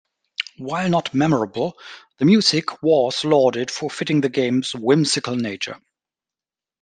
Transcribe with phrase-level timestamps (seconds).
[0.57, 1.75] While not memorable,
[2.17, 5.77] the music was lauded for fitting the game's whimsical nature.